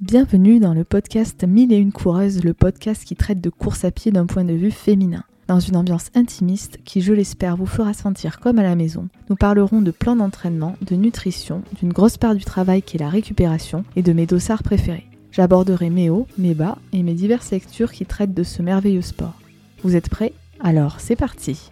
[0.00, 3.90] Bienvenue dans le podcast Mille et une coureuses, le podcast qui traite de course à
[3.90, 5.24] pied d'un point de vue féminin.
[5.46, 9.36] Dans une ambiance intimiste qui, je l'espère, vous fera sentir comme à la maison, nous
[9.36, 13.84] parlerons de plans d'entraînement, de nutrition, d'une grosse part du travail qui est la récupération
[13.94, 15.06] et de mes dossards préférés.
[15.32, 19.38] J'aborderai mes hauts, mes bas et mes diverses lectures qui traitent de ce merveilleux sport.
[19.82, 20.32] Vous êtes prêts?
[20.60, 21.68] Alors c'est parti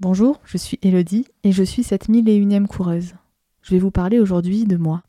[0.00, 3.14] Bonjour, je suis Elodie et je suis cette mille et coureuse.
[3.62, 5.04] Je vais vous parler aujourd'hui de moi.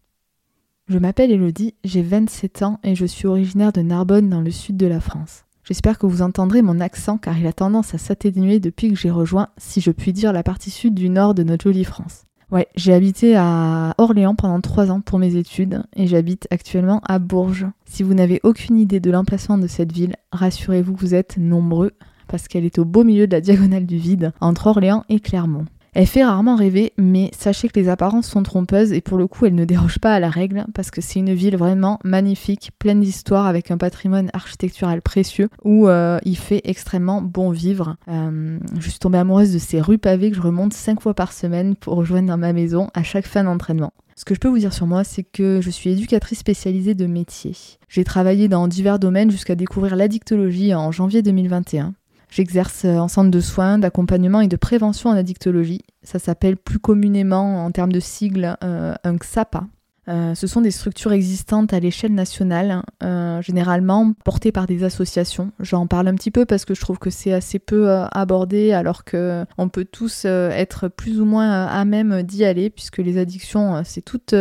[0.91, 4.75] Je m'appelle Elodie, j'ai 27 ans et je suis originaire de Narbonne dans le sud
[4.75, 5.45] de la France.
[5.63, 9.09] J'espère que vous entendrez mon accent car il a tendance à s'atténuer depuis que j'ai
[9.09, 12.25] rejoint, si je puis dire, la partie sud du nord de notre jolie France.
[12.51, 17.19] Ouais, j'ai habité à Orléans pendant 3 ans pour mes études et j'habite actuellement à
[17.19, 17.67] Bourges.
[17.85, 21.91] Si vous n'avez aucune idée de l'emplacement de cette ville, rassurez-vous que vous êtes nombreux
[22.27, 25.67] parce qu'elle est au beau milieu de la diagonale du vide entre Orléans et Clermont.
[25.93, 29.45] Elle fait rarement rêver, mais sachez que les apparences sont trompeuses et pour le coup,
[29.45, 33.01] elle ne déroge pas à la règle parce que c'est une ville vraiment magnifique, pleine
[33.01, 37.97] d'histoire avec un patrimoine architectural précieux où euh, il fait extrêmement bon vivre.
[38.07, 41.33] Euh, je suis tombée amoureuse de ces rues pavées que je remonte 5 fois par
[41.33, 43.91] semaine pour rejoindre ma maison à chaque fin d'entraînement.
[44.15, 47.05] Ce que je peux vous dire sur moi, c'est que je suis éducatrice spécialisée de
[47.05, 47.53] métier.
[47.89, 51.93] J'ai travaillé dans divers domaines jusqu'à découvrir l'addictologie en janvier 2021.
[52.31, 55.81] J'exerce en centre de soins, d'accompagnement et de prévention en addictologie.
[56.01, 59.65] Ça s'appelle plus communément en termes de sigle euh, un XAPA.
[60.07, 65.51] Euh, ce sont des structures existantes à l'échelle nationale, euh, généralement portées par des associations.
[65.59, 69.03] J'en parle un petit peu parce que je trouve que c'est assez peu abordé, alors
[69.03, 73.83] que on peut tous être plus ou moins à même d'y aller, puisque les addictions,
[73.83, 74.33] c'est toute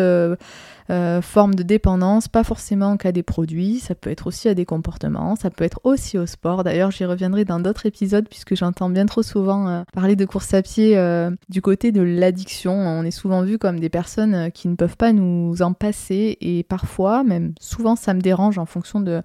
[0.90, 4.54] euh, forme de dépendance, pas forcément en cas des produits, ça peut être aussi à
[4.54, 6.64] des comportements, ça peut être aussi au sport.
[6.64, 10.52] D'ailleurs, j'y reviendrai dans d'autres épisodes puisque j'entends bien trop souvent euh, parler de course
[10.52, 12.72] à pied euh, du côté de l'addiction.
[12.72, 16.64] On est souvent vu comme des personnes qui ne peuvent pas nous en passer et
[16.64, 19.22] parfois, même souvent, ça me dérange en fonction de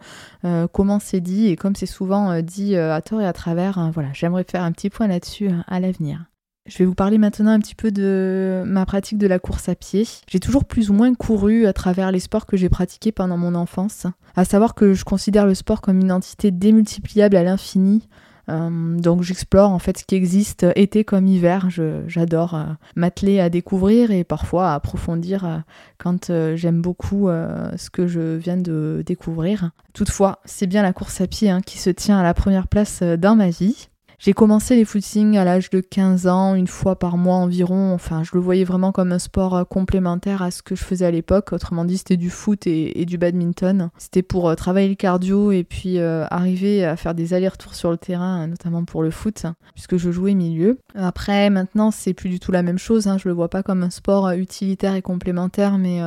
[0.71, 3.91] comment c'est dit et comme c'est souvent dit à tort et à travers.
[3.93, 6.25] voilà, j'aimerais faire un petit point là-dessus à l'avenir.
[6.67, 9.75] Je vais vous parler maintenant un petit peu de ma pratique de la course à
[9.75, 10.07] pied.
[10.27, 13.53] J'ai toujours plus ou moins couru à travers les sports que j'ai pratiqués pendant mon
[13.53, 14.07] enfance.
[14.35, 18.07] À savoir que je considère le sport comme une entité démultipliable à l'infini.
[18.49, 21.69] Euh, donc j'explore en fait ce qui existe été comme hiver.
[22.07, 22.65] J'adore euh,
[22.95, 25.57] m'atteler à découvrir et parfois à approfondir euh,
[25.99, 29.69] quand j'aime beaucoup ce que je viens de découvrir.
[29.93, 33.03] Toutefois, c'est bien la course à pied hein, qui se tient à la première place
[33.03, 33.87] dans ma vie.
[34.17, 37.93] J'ai commencé les footings à l'âge de 15 ans, une fois par mois environ.
[37.93, 41.05] Enfin, je le voyais vraiment comme un sport euh, complémentaire à ce que je faisais
[41.05, 41.51] à l'époque.
[41.51, 43.89] Autrement dit, c'était du foot et, du badminton.
[43.97, 47.91] C'était pour euh, travailler le cardio et puis euh, arriver à faire des allers-retours sur
[47.91, 50.79] le terrain, notamment pour le foot, puisque je jouais milieu.
[50.95, 53.07] Après, maintenant, c'est plus du tout la même chose.
[53.07, 53.17] Hein.
[53.17, 55.99] Je le vois pas comme un sport utilitaire et complémentaire, mais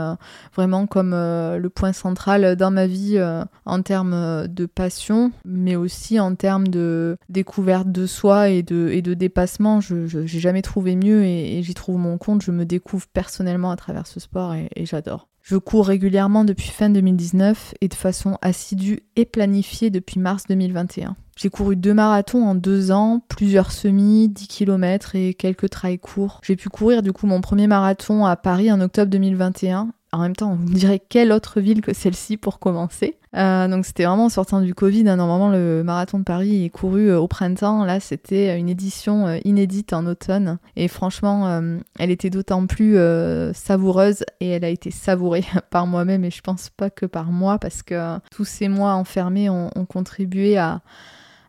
[0.54, 3.20] vraiment comme le point central dans ma vie
[3.64, 8.88] en termes de passion, mais aussi en termes de découverte de de soi et de,
[8.92, 12.42] et de dépassement, je jamais trouvé mieux et, j'y trouve mon compte.
[12.42, 15.28] Je me découvre personnellement à travers ce sport et, j'adore.
[15.42, 21.16] Je cours régulièrement depuis fin 2019 et de façon assidue et planifiée depuis mars 2021.
[21.36, 26.40] J'ai couru deux marathons en deux ans, plusieurs semis, 10 km et quelques trails courts.
[26.44, 30.36] J'ai pu courir du coup mon premier marathon à Paris en octobre 2021 en même
[30.36, 33.17] temps, on dirait quelle autre ville que celle-ci pour commencer.
[33.36, 35.08] Euh, donc c'était vraiment en sortant du Covid.
[35.08, 35.16] Hein.
[35.16, 37.84] Normalement, le marathon de Paris est couru euh, au printemps.
[37.84, 40.58] Là, c'était une édition euh, inédite en automne.
[40.76, 41.60] Et franchement,
[41.98, 42.96] elle était d'autant plus
[43.52, 47.58] savoureuse et elle a été savourée par moi-même et je pense pas que par moi
[47.58, 50.80] parce que tous ces mois enfermés ont contribué à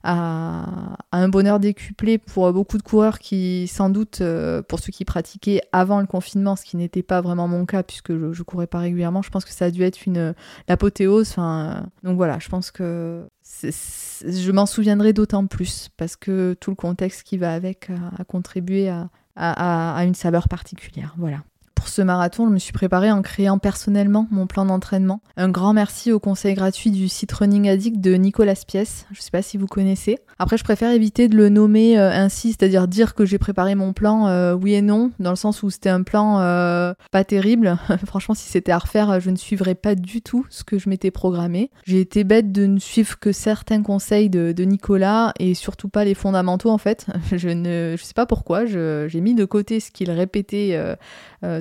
[0.03, 5.05] à, un bonheur décuplé pour beaucoup de coureurs qui, sans doute, euh, pour ceux qui
[5.05, 8.67] pratiquaient avant le confinement, ce qui n'était pas vraiment mon cas puisque je, je courais
[8.67, 10.33] pas régulièrement, je pense que ça a dû être une
[10.67, 11.29] l'apothéose.
[11.29, 13.27] Enfin, donc voilà, je pense que
[13.63, 18.89] je m'en souviendrai d'autant plus parce que tout le contexte qui va avec a, contribué
[18.89, 21.15] à, à, à une saveur particulière.
[21.17, 21.39] Voilà.
[21.79, 25.21] Pour ce marathon, je me suis préparée en créant personnellement mon plan d'entraînement.
[25.37, 29.05] Un grand merci au conseil gratuit du site Running Addict de Nicolas Pièce.
[29.13, 30.17] Je sais pas si vous connaissez.
[30.39, 33.93] Après, je préfère éviter de le nommer euh, ainsi, c'est-à-dire dire que j'ai préparé mon
[33.93, 37.77] plan euh, oui et non, dans le sens où c'était un plan euh, pas terrible.
[38.05, 41.11] Franchement, si c'était à refaire, je ne suivrais pas du tout ce que je m'étais
[41.11, 41.71] programmé.
[41.85, 46.13] J'ai été bête de ne suivre que certains conseils de, Nicolas et surtout pas les
[46.13, 47.07] fondamentaux en fait.
[47.31, 50.77] Je ne sais pas pourquoi, j'ai mis de côté ce qu'il répétait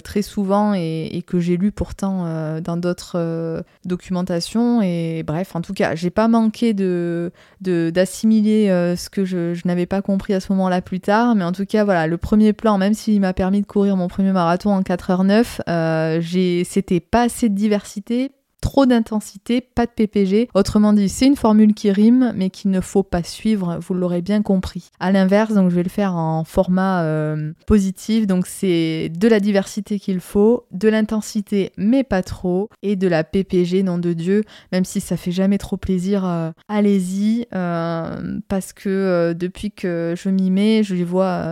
[0.08, 4.80] très souvent et, que j'ai lu pourtant euh, dans d'autres euh, documentations.
[4.80, 9.62] Et bref, en tout cas, j'ai pas manqué de d'assimiler euh, ce que je, je
[9.66, 11.34] n'avais pas compris à ce moment-là plus tard.
[11.34, 14.08] Mais en tout cas, voilà, le premier plan, même s'il m'a permis de courir mon
[14.08, 20.48] premier marathon en 4h09, j'ai c'était pas assez de diversité Trop d'intensité, pas de PPG.
[20.52, 24.20] Autrement dit, c'est une formule qui rime, mais qu'il ne faut pas suivre, vous l'aurez
[24.20, 24.90] bien compris.
[24.98, 29.38] À l'inverse, donc je vais le faire en format euh, positif, donc c'est de la
[29.38, 34.42] diversité qu'il faut, de l'intensité, mais pas trop, et de la PPG, nom de Dieu,
[34.72, 40.30] même si ça fait jamais trop plaisir, euh, allez-y, euh, parce que depuis que je
[40.30, 41.44] m'y mets, je vois,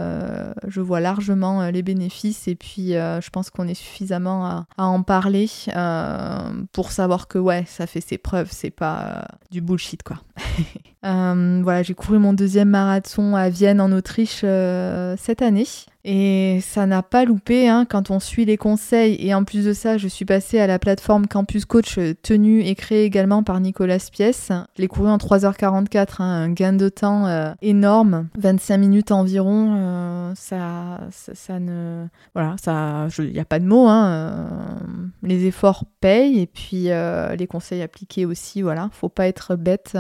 [0.67, 5.03] je vois largement les bénéfices, et puis je pense qu'on est suffisamment à, à en
[5.03, 5.49] parler
[6.73, 10.19] pour savoir que ouais, ça fait ses preuves, c'est pas euh, du bullshit quoi.
[11.05, 15.69] Euh, voilà, j'ai couru mon deuxième marathon à Vienne en Autriche euh, cette année.
[16.09, 19.17] Et ça n'a pas loupé hein, quand on suit les conseils.
[19.19, 22.61] Et en plus de ça, je suis passée à la plateforme Campus Coach euh, tenue
[22.61, 24.51] et créée également par Nicolas Spies.
[24.77, 29.75] Je l'ai couru en 3h44, hein, un gain de temps euh, énorme, 25 minutes environ.
[29.77, 32.07] Euh, ça, ça, ne.
[32.35, 33.09] Voilà, ça.
[33.19, 33.89] Il n'y a pas de mots.
[33.89, 34.47] Hein,
[35.25, 36.89] les efforts payent et puis
[37.37, 38.63] les conseils appliqués aussi.
[38.63, 39.99] Voilà, faut pas être bête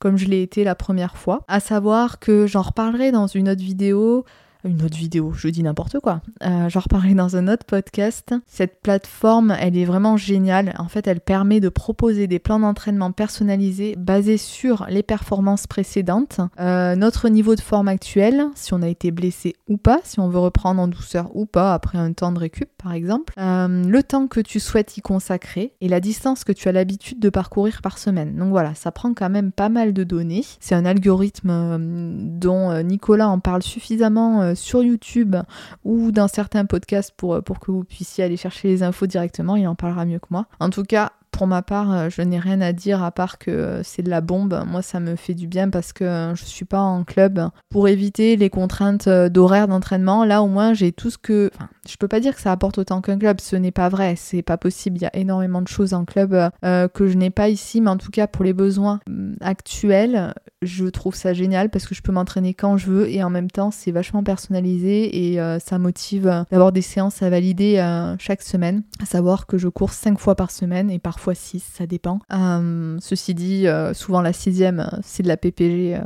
[0.00, 1.44] comme je l'ai été la première fois.
[1.48, 4.26] À savoir que j'en reparlerai dans une autre vidéo
[4.66, 6.20] une autre vidéo, je dis n'importe quoi.
[6.44, 8.34] Euh, J'en reparlerai dans un autre podcast.
[8.46, 10.74] Cette plateforme, elle est vraiment géniale.
[10.78, 16.40] En fait, elle permet de proposer des plans d'entraînement personnalisés basés sur les performances précédentes,
[16.60, 20.28] euh, notre niveau de forme actuel, si on a été blessé ou pas, si on
[20.28, 24.02] veut reprendre en douceur ou pas après un temps de récup par exemple, euh, le
[24.02, 27.80] temps que tu souhaites y consacrer et la distance que tu as l'habitude de parcourir
[27.82, 28.36] par semaine.
[28.36, 30.44] Donc voilà, ça prend quand même pas mal de données.
[30.60, 35.36] C'est un algorithme euh, dont Nicolas en parle suffisamment sur YouTube
[35.84, 39.56] ou dans certains podcasts pour, pour que vous puissiez aller chercher les infos directement.
[39.56, 40.46] Il en parlera mieux que moi.
[40.58, 43.50] En tout cas, pour ma part, euh, je n'ai rien à dire à part que
[43.50, 44.64] euh, c'est de la bombe.
[44.66, 47.88] Moi, ça me fait du bien parce que euh, je suis pas en club pour
[47.88, 50.24] éviter les contraintes d'horaire d'entraînement.
[50.24, 51.50] Là, au moins, j'ai tout ce que.
[51.88, 53.40] Je peux pas dire que ça apporte autant qu'un club.
[53.40, 54.14] Ce n'est pas vrai.
[54.16, 54.96] C'est pas possible.
[54.98, 57.96] Il y a énormément de choses en club que je n'ai pas ici, mais en
[57.96, 59.00] tout cas pour les besoins
[59.40, 63.30] actuels, je trouve ça génial parce que je peux m'entraîner quand je veux et en
[63.30, 67.76] même temps, c'est vachement personnalisé et ça motive d'avoir des séances à valider
[68.18, 68.82] chaque semaine.
[69.00, 72.20] À savoir que je cours 5 fois par semaine et parfois 6, ça dépend.
[72.32, 76.00] Euh, ceci dit, euh, souvent la sixième, euh, c'est de la PPG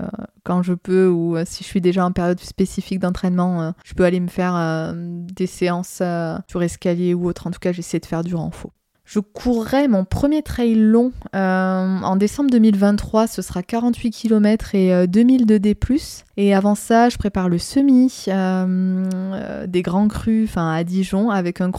[0.44, 4.20] quand je peux ou si je suis déjà en période spécifique d'entraînement, je peux aller
[4.20, 5.69] me faire des séances
[6.48, 7.46] sur escalier ou autre.
[7.46, 8.72] En tout cas, j'essaie de faire du renfort.
[9.12, 13.26] Je courrai mon premier trail long euh, en décembre 2023.
[13.26, 15.76] Ce sera 48 km et 2000 de D+.
[16.36, 21.72] Et avant ça, je prépare le semi euh, des grands crus à Dijon avec un,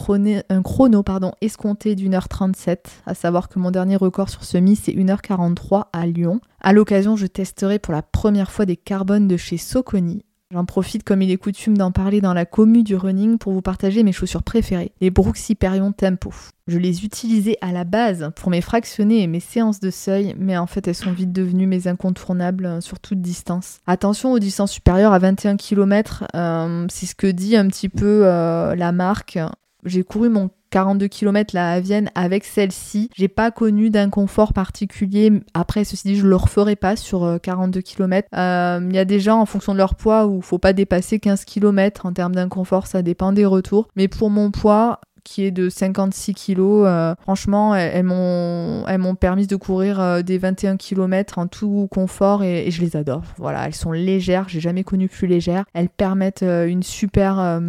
[0.50, 2.90] un chrono pardon, escompté d'une heure 37.
[3.06, 6.38] À savoir que mon dernier record sur semi, c'est 1h43 à Lyon.
[6.60, 10.22] À l'occasion, je testerai pour la première fois des carbones de chez Soconi.
[10.52, 13.62] J'en profite comme il est coutume d'en parler dans la commu du running pour vous
[13.62, 16.30] partager mes chaussures préférées, les Brooks Hyperion Tempo.
[16.66, 20.58] Je les utilisais à la base pour mes fractionnés et mes séances de seuil, mais
[20.58, 23.78] en fait elles sont vite devenues mes incontournables euh, sur toute distance.
[23.86, 28.26] Attention aux distances supérieures à 21 km, euh, c'est ce que dit un petit peu
[28.26, 29.38] euh, la marque.
[29.86, 33.10] J'ai couru mon 42 km là à Vienne avec celle-ci.
[33.14, 35.30] J'ai pas connu d'inconfort particulier.
[35.54, 38.28] Après, ceci dit, je le referai pas sur 42 km.
[38.32, 41.44] Il y a des gens en fonction de leur poids où faut pas dépasser 15
[41.44, 43.88] km en termes d'inconfort, ça dépend des retours.
[43.94, 46.84] Mais pour mon poids, qui est de 56 kilos.
[46.86, 52.70] Euh, franchement, elles, m'ont, permis de courir euh, des 21 km en tout confort et,
[52.70, 53.22] je les adore.
[53.38, 55.64] Voilà, elles sont légères, j'ai jamais connu plus légères.
[55.74, 57.60] Elles permettent euh, une super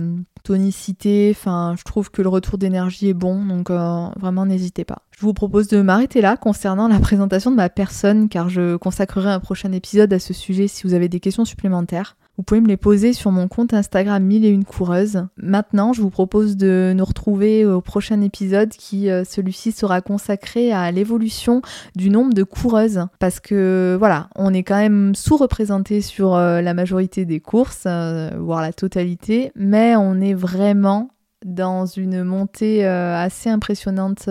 [0.43, 1.33] tonicité.
[1.35, 5.03] Enfin, je trouve que le retour d'énergie est bon, donc vraiment n'hésitez pas.
[5.11, 9.29] Je vous propose de m'arrêter là concernant la présentation de ma personne, car je consacrerai
[9.31, 12.17] un prochain épisode à ce sujet si vous avez des questions supplémentaires.
[12.37, 15.27] Vous pouvez me les poser sur mon compte Instagram 1001 coureuses.
[15.37, 20.71] Maintenant, je vous propose de nous retrouver au prochain épisode qui, euh, celui-ci, sera consacré
[20.71, 21.61] à l'évolution
[21.95, 23.05] du nombre de coureuses.
[23.19, 28.31] Parce que, voilà, on est quand même sous-représenté sur euh, la majorité des courses, euh,
[28.39, 31.09] voire la totalité, mais on est vraiment
[31.45, 34.29] dans une montée assez impressionnante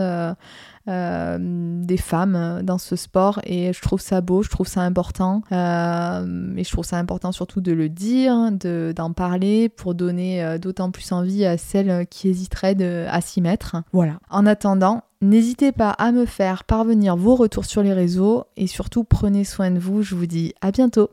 [0.88, 5.42] euh, des femmes dans ce sport et je trouve ça beau, je trouve ça important
[5.52, 10.58] euh, et je trouve ça important surtout de le dire, d'en parler pour donner euh,
[10.58, 13.76] d'autant plus envie à celles qui hésiteraient de, à s'y mettre.
[13.92, 14.18] Voilà.
[14.28, 19.04] En attendant, N'hésitez pas à me faire parvenir vos retours sur les réseaux et surtout
[19.04, 20.02] prenez soin de vous.
[20.02, 21.10] Je vous dis à bientôt.